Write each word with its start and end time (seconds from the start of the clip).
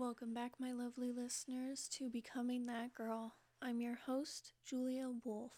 Welcome 0.00 0.32
back, 0.32 0.52
my 0.58 0.72
lovely 0.72 1.12
listeners, 1.12 1.86
to 1.98 2.08
Becoming 2.08 2.64
That 2.64 2.94
Girl. 2.94 3.34
I'm 3.60 3.82
your 3.82 3.96
host, 4.06 4.54
Julia 4.64 5.10
Wolf. 5.24 5.52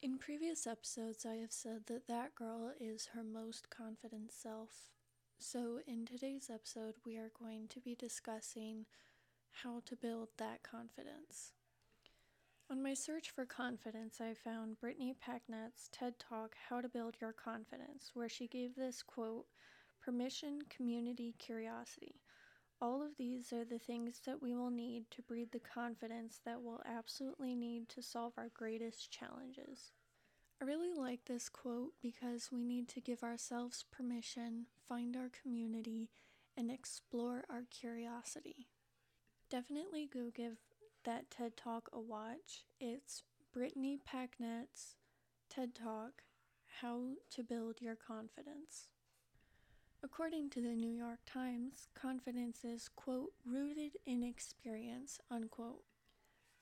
In 0.00 0.16
previous 0.16 0.66
episodes, 0.66 1.26
I 1.26 1.34
have 1.34 1.52
said 1.52 1.82
that 1.88 2.06
that 2.08 2.34
girl 2.34 2.72
is 2.80 3.10
her 3.12 3.22
most 3.22 3.68
confident 3.68 4.32
self. 4.32 4.88
So, 5.38 5.80
in 5.86 6.06
today's 6.06 6.48
episode, 6.48 6.94
we 7.04 7.18
are 7.18 7.30
going 7.38 7.68
to 7.68 7.80
be 7.80 7.94
discussing 7.94 8.86
how 9.62 9.82
to 9.84 9.94
build 9.94 10.28
that 10.38 10.62
confidence. 10.62 11.52
On 12.70 12.82
my 12.82 12.94
search 12.94 13.28
for 13.28 13.44
confidence, 13.44 14.22
I 14.22 14.32
found 14.32 14.80
Brittany 14.80 15.14
Packnett's 15.20 15.90
TED 15.92 16.18
Talk, 16.18 16.56
How 16.70 16.80
to 16.80 16.88
Build 16.88 17.16
Your 17.20 17.34
Confidence, 17.34 18.12
where 18.14 18.30
she 18.30 18.48
gave 18.48 18.74
this 18.74 19.02
quote 19.02 19.44
Permission, 20.02 20.60
community, 20.70 21.34
curiosity. 21.38 22.22
All 22.80 23.02
of 23.02 23.16
these 23.16 23.52
are 23.54 23.64
the 23.64 23.78
things 23.78 24.20
that 24.26 24.42
we 24.42 24.54
will 24.54 24.70
need 24.70 25.10
to 25.12 25.22
breed 25.22 25.52
the 25.52 25.58
confidence 25.58 26.40
that 26.44 26.60
we'll 26.60 26.82
absolutely 26.84 27.54
need 27.54 27.88
to 27.90 28.02
solve 28.02 28.34
our 28.36 28.50
greatest 28.52 29.10
challenges. 29.10 29.92
I 30.60 30.64
really 30.64 30.92
like 30.92 31.24
this 31.24 31.48
quote 31.48 31.92
because 32.02 32.50
we 32.52 32.64
need 32.64 32.88
to 32.88 33.00
give 33.00 33.22
ourselves 33.22 33.84
permission, 33.90 34.66
find 34.88 35.16
our 35.16 35.30
community, 35.42 36.10
and 36.56 36.70
explore 36.70 37.44
our 37.48 37.64
curiosity. 37.70 38.66
Definitely 39.50 40.08
go 40.12 40.30
give 40.34 40.58
that 41.04 41.30
TED 41.30 41.56
Talk 41.56 41.88
a 41.92 42.00
watch. 42.00 42.64
It's 42.78 43.22
Brittany 43.52 43.98
Packnett's 44.04 44.96
TED 45.48 45.74
Talk 45.74 46.22
How 46.80 47.12
to 47.30 47.42
Build 47.42 47.80
Your 47.80 47.96
Confidence. 47.96 48.88
According 50.02 50.50
to 50.50 50.60
the 50.60 50.74
New 50.74 50.90
York 50.90 51.20
Times, 51.26 51.88
confidence 51.94 52.64
is, 52.64 52.88
quote, 52.88 53.32
rooted 53.44 53.96
in 54.06 54.22
experience, 54.22 55.18
unquote. 55.30 55.82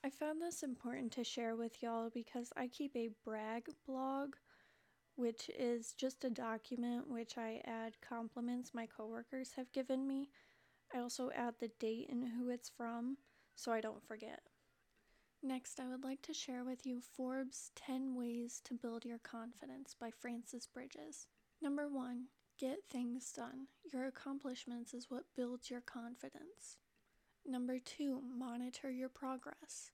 I 0.04 0.10
found 0.10 0.40
this 0.40 0.62
important 0.62 1.12
to 1.12 1.24
share 1.24 1.56
with 1.56 1.82
y'all 1.82 2.10
because 2.10 2.52
I 2.56 2.68
keep 2.68 2.94
a 2.94 3.10
brag 3.24 3.68
blog, 3.86 4.36
which 5.16 5.50
is 5.58 5.94
just 5.94 6.24
a 6.24 6.30
document 6.30 7.08
which 7.08 7.36
I 7.38 7.60
add 7.64 8.00
compliments 8.00 8.74
my 8.74 8.86
coworkers 8.86 9.52
have 9.56 9.72
given 9.72 10.06
me. 10.06 10.30
I 10.94 10.98
also 10.98 11.30
add 11.34 11.54
the 11.58 11.70
date 11.80 12.08
and 12.10 12.24
who 12.24 12.50
it's 12.50 12.68
from 12.68 13.16
so 13.56 13.72
I 13.72 13.80
don't 13.80 14.06
forget. 14.06 14.40
Next, 15.42 15.78
I 15.80 15.88
would 15.88 16.04
like 16.04 16.22
to 16.22 16.34
share 16.34 16.64
with 16.64 16.86
you 16.86 17.00
Forbes 17.00 17.70
10 17.76 18.14
Ways 18.14 18.60
to 18.64 18.74
Build 18.74 19.04
Your 19.04 19.18
Confidence 19.18 19.94
by 19.98 20.10
Frances 20.10 20.66
Bridges. 20.66 21.28
Number 21.60 21.88
one, 21.88 22.26
Get 22.58 22.84
things 22.88 23.32
done. 23.32 23.66
Your 23.92 24.06
accomplishments 24.06 24.94
is 24.94 25.10
what 25.10 25.24
builds 25.36 25.70
your 25.70 25.80
confidence. 25.80 26.78
Number 27.44 27.78
two, 27.80 28.22
monitor 28.22 28.90
your 28.90 29.08
progress. 29.08 29.90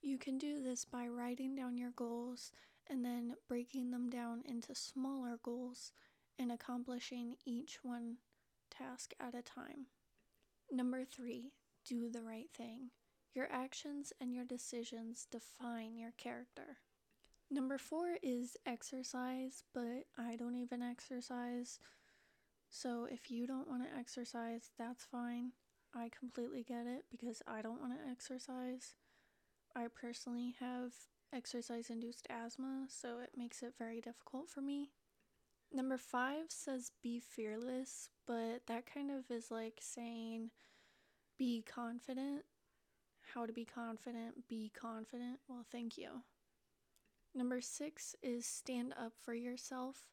You 0.00 0.16
can 0.16 0.38
do 0.38 0.62
this 0.62 0.86
by 0.86 1.06
writing 1.06 1.54
down 1.54 1.76
your 1.76 1.90
goals 1.90 2.50
and 2.88 3.04
then 3.04 3.34
breaking 3.46 3.90
them 3.90 4.08
down 4.08 4.42
into 4.46 4.74
smaller 4.74 5.38
goals 5.42 5.92
and 6.38 6.50
accomplishing 6.50 7.36
each 7.44 7.80
one 7.82 8.16
task 8.70 9.12
at 9.20 9.34
a 9.34 9.42
time. 9.42 9.86
Number 10.70 11.04
three, 11.04 11.52
do 11.84 12.08
the 12.08 12.22
right 12.22 12.48
thing. 12.56 12.90
Your 13.34 13.48
actions 13.52 14.12
and 14.18 14.34
your 14.34 14.44
decisions 14.46 15.26
define 15.30 15.96
your 15.96 16.12
character. 16.16 16.78
Number 17.52 17.76
four 17.76 18.16
is 18.22 18.56
exercise, 18.64 19.62
but 19.74 20.06
I 20.16 20.36
don't 20.36 20.56
even 20.56 20.80
exercise. 20.80 21.78
So 22.70 23.06
if 23.10 23.30
you 23.30 23.46
don't 23.46 23.68
want 23.68 23.82
to 23.82 23.98
exercise, 23.98 24.70
that's 24.78 25.04
fine. 25.04 25.52
I 25.94 26.08
completely 26.18 26.64
get 26.66 26.86
it 26.86 27.04
because 27.10 27.42
I 27.46 27.60
don't 27.60 27.78
want 27.78 27.92
to 27.92 28.10
exercise. 28.10 28.94
I 29.76 29.88
personally 29.88 30.54
have 30.60 30.92
exercise 31.30 31.90
induced 31.90 32.26
asthma, 32.30 32.86
so 32.88 33.18
it 33.22 33.32
makes 33.36 33.62
it 33.62 33.74
very 33.78 34.00
difficult 34.00 34.48
for 34.48 34.62
me. 34.62 34.92
Number 35.70 35.98
five 35.98 36.46
says 36.48 36.90
be 37.02 37.20
fearless, 37.20 38.08
but 38.26 38.62
that 38.66 38.86
kind 38.86 39.10
of 39.10 39.30
is 39.30 39.50
like 39.50 39.78
saying 39.82 40.52
be 41.36 41.62
confident. 41.62 42.44
How 43.34 43.44
to 43.44 43.52
be 43.52 43.66
confident, 43.66 44.48
be 44.48 44.72
confident. 44.74 45.40
Well, 45.46 45.66
thank 45.70 45.98
you. 45.98 46.22
Number 47.34 47.60
six 47.60 48.14
is 48.22 48.44
stand 48.44 48.92
up 48.92 49.12
for 49.20 49.34
yourself. 49.34 50.08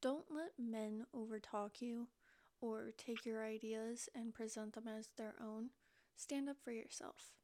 Don't 0.00 0.24
let 0.34 0.52
men 0.58 1.06
overtalk 1.14 1.80
you 1.80 2.08
or 2.60 2.92
take 2.96 3.26
your 3.26 3.44
ideas 3.44 4.08
and 4.14 4.34
present 4.34 4.72
them 4.74 4.88
as 4.88 5.08
their 5.16 5.34
own. 5.42 5.70
Stand 6.16 6.48
up 6.48 6.56
for 6.64 6.72
yourself. 6.72 7.34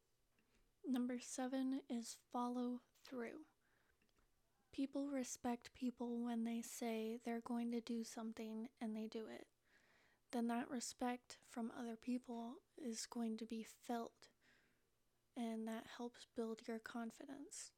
Number 0.86 1.18
seven 1.20 1.80
is 1.90 2.16
follow 2.32 2.80
through. 3.04 3.44
People 4.72 5.08
respect 5.08 5.74
people 5.74 6.24
when 6.24 6.44
they 6.44 6.62
say 6.62 7.18
they're 7.24 7.40
going 7.40 7.70
to 7.72 7.80
do 7.80 8.04
something 8.04 8.68
and 8.80 8.96
they 8.96 9.06
do 9.06 9.24
it. 9.30 9.46
Then 10.32 10.46
that 10.48 10.70
respect 10.70 11.38
from 11.50 11.72
other 11.78 11.96
people 11.96 12.56
is 12.76 13.06
going 13.06 13.38
to 13.38 13.46
be 13.46 13.66
felt, 13.86 14.28
and 15.36 15.66
that 15.66 15.86
helps 15.96 16.26
build 16.36 16.60
your 16.68 16.78
confidence. 16.78 17.72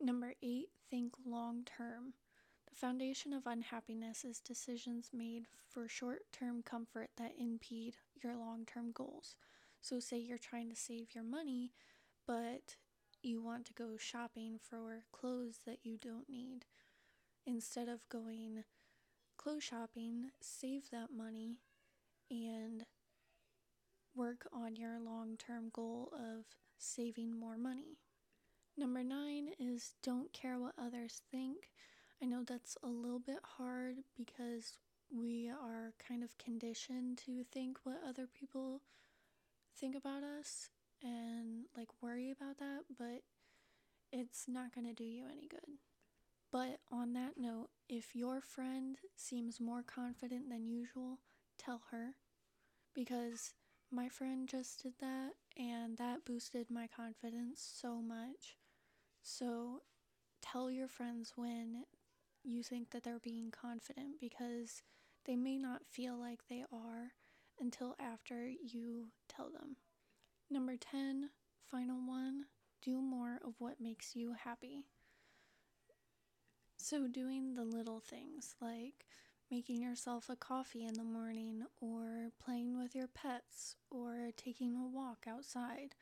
Number 0.00 0.34
eight, 0.42 0.68
think 0.90 1.14
long 1.24 1.64
term. 1.64 2.14
The 2.68 2.76
foundation 2.76 3.32
of 3.32 3.46
unhappiness 3.46 4.24
is 4.24 4.40
decisions 4.40 5.10
made 5.12 5.46
for 5.68 5.88
short 5.88 6.22
term 6.32 6.62
comfort 6.62 7.10
that 7.16 7.32
impede 7.38 7.96
your 8.22 8.36
long 8.36 8.66
term 8.66 8.92
goals. 8.92 9.36
So, 9.80 10.00
say 10.00 10.18
you're 10.18 10.38
trying 10.38 10.70
to 10.70 10.76
save 10.76 11.14
your 11.14 11.24
money, 11.24 11.72
but 12.26 12.76
you 13.22 13.42
want 13.42 13.66
to 13.66 13.72
go 13.72 13.96
shopping 13.96 14.58
for 14.60 15.04
clothes 15.12 15.60
that 15.66 15.78
you 15.84 15.96
don't 15.98 16.28
need. 16.28 16.66
Instead 17.46 17.88
of 17.88 18.08
going 18.08 18.64
clothes 19.36 19.64
shopping, 19.64 20.30
save 20.40 20.90
that 20.90 21.10
money 21.14 21.58
and 22.30 22.84
work 24.14 24.46
on 24.52 24.76
your 24.76 24.98
long 25.00 25.36
term 25.36 25.70
goal 25.72 26.12
of 26.14 26.44
saving 26.78 27.38
more 27.38 27.56
money. 27.56 27.98
Number 28.76 29.04
nine 29.04 29.50
is 29.58 29.94
don't 30.02 30.32
care 30.32 30.58
what 30.58 30.74
others 30.78 31.22
think. 31.30 31.70
I 32.22 32.26
know 32.26 32.42
that's 32.44 32.76
a 32.82 32.88
little 32.88 33.20
bit 33.20 33.38
hard 33.56 33.96
because 34.16 34.78
we 35.16 35.48
are 35.48 35.92
kind 36.06 36.24
of 36.24 36.36
conditioned 36.38 37.18
to 37.26 37.44
think 37.52 37.78
what 37.84 38.00
other 38.06 38.26
people 38.26 38.80
think 39.78 39.94
about 39.94 40.22
us 40.22 40.70
and 41.02 41.66
like 41.76 41.88
worry 42.02 42.30
about 42.30 42.58
that, 42.58 42.82
but 42.98 43.22
it's 44.12 44.46
not 44.48 44.74
going 44.74 44.86
to 44.86 44.92
do 44.92 45.04
you 45.04 45.24
any 45.30 45.46
good. 45.46 45.78
But 46.50 46.80
on 46.90 47.12
that 47.14 47.36
note, 47.36 47.68
if 47.88 48.14
your 48.14 48.40
friend 48.40 48.96
seems 49.16 49.60
more 49.60 49.82
confident 49.82 50.48
than 50.48 50.66
usual, 50.66 51.18
tell 51.58 51.82
her 51.90 52.14
because 52.94 53.54
my 53.90 54.08
friend 54.08 54.48
just 54.48 54.82
did 54.82 54.94
that 55.00 55.32
and 55.56 55.96
that 55.98 56.24
boosted 56.24 56.70
my 56.70 56.86
confidence 56.86 57.68
so 57.74 57.96
much. 57.96 58.56
So 59.24 59.80
tell 60.42 60.70
your 60.70 60.86
friends 60.86 61.32
when 61.34 61.84
you 62.44 62.62
think 62.62 62.90
that 62.90 63.02
they're 63.02 63.18
being 63.18 63.50
confident 63.50 64.20
because 64.20 64.82
they 65.24 65.34
may 65.34 65.56
not 65.56 65.86
feel 65.90 66.16
like 66.16 66.40
they 66.48 66.62
are 66.70 67.12
until 67.58 67.96
after 67.98 68.46
you 68.48 69.08
tell 69.26 69.50
them. 69.50 69.76
Number 70.50 70.76
10, 70.76 71.30
final 71.64 72.06
one, 72.06 72.44
do 72.82 73.00
more 73.00 73.40
of 73.42 73.54
what 73.58 73.80
makes 73.80 74.14
you 74.14 74.34
happy. 74.34 74.84
So, 76.76 77.08
doing 77.08 77.54
the 77.54 77.64
little 77.64 78.00
things 78.00 78.54
like 78.60 79.06
making 79.50 79.80
yourself 79.80 80.28
a 80.28 80.36
coffee 80.36 80.84
in 80.84 80.94
the 80.94 81.04
morning, 81.04 81.62
or 81.80 82.30
playing 82.38 82.78
with 82.78 82.94
your 82.94 83.08
pets, 83.08 83.76
or 83.90 84.30
taking 84.36 84.76
a 84.76 84.86
walk 84.86 85.24
outside, 85.26 85.94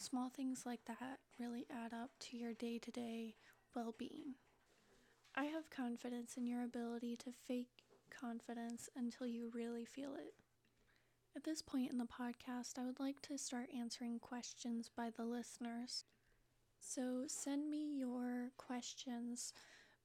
Small 0.00 0.30
things 0.30 0.64
like 0.64 0.86
that 0.86 1.18
really 1.38 1.66
add 1.70 1.92
up 1.92 2.08
to 2.20 2.38
your 2.38 2.54
day 2.54 2.78
to 2.78 2.90
day 2.90 3.34
well 3.76 3.94
being. 3.98 4.36
I 5.34 5.44
have 5.44 5.68
confidence 5.68 6.38
in 6.38 6.46
your 6.46 6.64
ability 6.64 7.16
to 7.16 7.32
fake 7.32 7.84
confidence 8.08 8.88
until 8.96 9.26
you 9.26 9.50
really 9.52 9.84
feel 9.84 10.14
it. 10.14 10.32
At 11.36 11.44
this 11.44 11.60
point 11.60 11.92
in 11.92 11.98
the 11.98 12.06
podcast, 12.06 12.78
I 12.78 12.86
would 12.86 12.98
like 12.98 13.20
to 13.24 13.36
start 13.36 13.68
answering 13.78 14.20
questions 14.20 14.88
by 14.88 15.10
the 15.14 15.26
listeners. 15.26 16.06
So 16.80 17.24
send 17.26 17.68
me 17.68 17.94
your 17.94 18.52
questions 18.56 19.52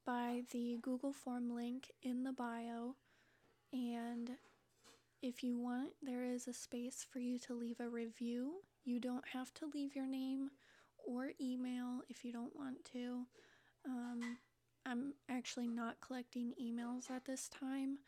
by 0.04 0.42
the 0.52 0.78
Google 0.82 1.14
Form 1.14 1.48
link 1.54 1.90
in 2.02 2.22
the 2.22 2.32
bio. 2.32 2.96
And 3.72 4.32
if 5.22 5.42
you 5.42 5.56
want, 5.56 5.92
there 6.02 6.26
is 6.26 6.46
a 6.46 6.52
space 6.52 7.06
for 7.10 7.18
you 7.18 7.38
to 7.38 7.54
leave 7.54 7.80
a 7.80 7.88
review 7.88 8.56
you 8.86 9.00
don't 9.00 9.26
have 9.32 9.52
to 9.54 9.66
leave 9.74 9.94
your 9.94 10.06
name 10.06 10.50
or 11.06 11.32
email 11.40 12.00
if 12.08 12.24
you 12.24 12.32
don't 12.32 12.56
want 12.56 12.84
to. 12.92 13.26
Um, 13.84 14.38
I'm 14.84 15.14
actually 15.28 15.66
not 15.66 16.00
collecting 16.00 16.54
emails 16.62 17.10
at 17.10 17.24
this 17.24 17.48
time, 17.48 17.98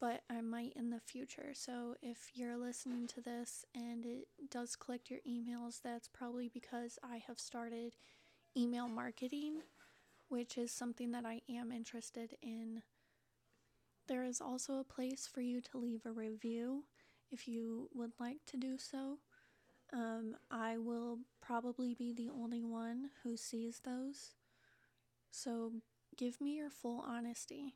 but 0.00 0.22
I 0.28 0.40
might 0.40 0.72
in 0.76 0.90
the 0.90 1.00
future. 1.00 1.50
So 1.54 1.94
if 2.02 2.30
you're 2.34 2.56
listening 2.56 3.06
to 3.08 3.20
this 3.20 3.64
and 3.74 4.04
it 4.04 4.26
does 4.50 4.76
collect 4.76 5.10
your 5.10 5.20
emails, 5.28 5.80
that's 5.82 6.08
probably 6.08 6.48
because 6.52 6.98
I 7.02 7.22
have 7.26 7.38
started 7.38 7.94
email 8.56 8.88
marketing, 8.88 9.62
which 10.28 10.58
is 10.58 10.72
something 10.72 11.12
that 11.12 11.24
I 11.24 11.42
am 11.48 11.70
interested 11.70 12.36
in. 12.42 12.82
There 14.08 14.24
is 14.24 14.40
also 14.40 14.78
a 14.78 14.84
place 14.84 15.28
for 15.32 15.40
you 15.40 15.60
to 15.62 15.78
leave 15.78 16.06
a 16.06 16.12
review 16.12 16.84
if 17.30 17.48
you 17.48 17.88
would 17.94 18.12
like 18.18 18.38
to 18.48 18.56
do 18.56 18.78
so. 18.78 19.18
Um, 19.92 20.36
I 20.50 20.78
will 20.78 21.18
probably 21.40 21.94
be 21.94 22.12
the 22.12 22.30
only 22.30 22.62
one 22.64 23.10
who 23.22 23.36
sees 23.36 23.80
those. 23.84 24.34
So 25.30 25.72
give 26.16 26.40
me 26.40 26.56
your 26.56 26.70
full 26.70 27.04
honesty. 27.06 27.74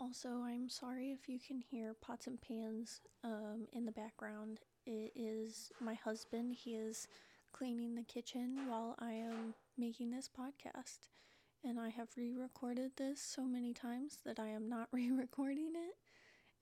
Also, 0.00 0.42
I'm 0.44 0.68
sorry 0.68 1.12
if 1.12 1.28
you 1.28 1.38
can 1.38 1.60
hear 1.60 1.94
pots 1.94 2.26
and 2.26 2.40
pans 2.40 3.00
um, 3.22 3.68
in 3.72 3.84
the 3.84 3.92
background. 3.92 4.60
It 4.84 5.12
is 5.14 5.70
my 5.80 5.94
husband. 5.94 6.56
He 6.56 6.74
is 6.74 7.06
cleaning 7.52 7.94
the 7.94 8.02
kitchen 8.02 8.66
while 8.68 8.96
I 8.98 9.12
am 9.12 9.54
making 9.78 10.10
this 10.10 10.28
podcast. 10.28 11.08
And 11.64 11.78
I 11.78 11.90
have 11.90 12.08
re 12.16 12.34
recorded 12.34 12.92
this 12.96 13.20
so 13.22 13.44
many 13.44 13.72
times 13.72 14.18
that 14.24 14.40
I 14.40 14.48
am 14.48 14.68
not 14.68 14.88
re 14.92 15.10
recording 15.10 15.72
it. 15.76 15.96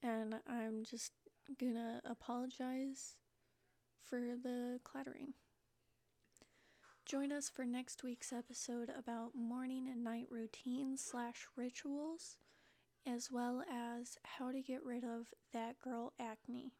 And 0.07 0.35
I'm 0.47 0.83
just 0.83 1.13
gonna 1.59 2.01
apologize 2.05 3.15
for 4.09 4.19
the 4.41 4.79
clattering. 4.83 5.33
Join 7.05 7.31
us 7.31 7.49
for 7.49 7.65
next 7.65 8.03
week's 8.03 8.31
episode 8.31 8.89
about 8.97 9.35
morning 9.35 9.87
and 9.89 10.03
night 10.03 10.27
routines 10.29 11.03
slash 11.03 11.47
rituals, 11.55 12.37
as 13.05 13.29
well 13.31 13.63
as 13.69 14.17
how 14.23 14.51
to 14.51 14.61
get 14.61 14.83
rid 14.83 15.03
of 15.03 15.27
that 15.51 15.79
girl 15.79 16.13
acne. 16.19 16.73